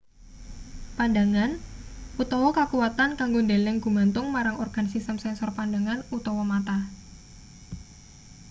pandhangan 0.97 1.51
utawa 2.21 2.49
kakuwatan 2.57 3.11
kanggo 3.19 3.39
ndeleng 3.45 3.77
gumantung 3.85 4.27
marang 4.35 4.57
organ 4.63 4.85
sistem 4.93 5.17
sensor 5.23 5.49
pandhangan 5.57 5.99
utawa 6.17 6.43
mata 6.53 6.77